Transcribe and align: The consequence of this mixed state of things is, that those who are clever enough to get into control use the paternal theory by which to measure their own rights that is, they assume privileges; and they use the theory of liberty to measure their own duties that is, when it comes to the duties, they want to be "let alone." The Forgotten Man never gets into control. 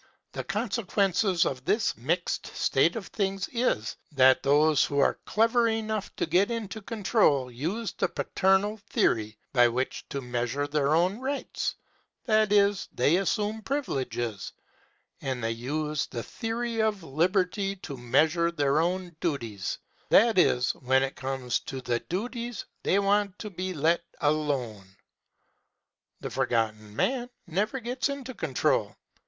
The 0.31 0.43
consequence 0.43 1.23
of 1.45 1.63
this 1.63 1.95
mixed 1.95 2.47
state 2.57 2.95
of 2.95 3.05
things 3.09 3.47
is, 3.53 3.97
that 4.13 4.41
those 4.41 4.83
who 4.85 4.97
are 4.97 5.19
clever 5.27 5.67
enough 5.67 6.11
to 6.15 6.25
get 6.25 6.49
into 6.49 6.81
control 6.81 7.51
use 7.51 7.91
the 7.91 8.07
paternal 8.07 8.77
theory 8.89 9.37
by 9.53 9.67
which 9.67 10.03
to 10.09 10.19
measure 10.19 10.65
their 10.65 10.95
own 10.95 11.19
rights 11.19 11.75
that 12.25 12.51
is, 12.51 12.89
they 12.95 13.17
assume 13.17 13.61
privileges; 13.61 14.53
and 15.21 15.43
they 15.43 15.51
use 15.51 16.07
the 16.07 16.23
theory 16.23 16.81
of 16.81 17.03
liberty 17.03 17.75
to 17.83 17.95
measure 17.95 18.49
their 18.49 18.79
own 18.81 19.15
duties 19.19 19.77
that 20.09 20.39
is, 20.39 20.71
when 20.71 21.03
it 21.03 21.15
comes 21.15 21.59
to 21.59 21.79
the 21.79 21.99
duties, 21.99 22.65
they 22.81 22.97
want 22.97 23.37
to 23.37 23.51
be 23.51 23.71
"let 23.71 24.01
alone." 24.21 24.95
The 26.21 26.31
Forgotten 26.31 26.95
Man 26.95 27.29
never 27.45 27.79
gets 27.79 28.09
into 28.09 28.33
control. 28.33 28.95